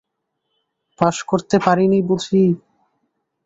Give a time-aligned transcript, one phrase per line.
[0.99, 2.43] Pass করতে পারি নি বুঝি?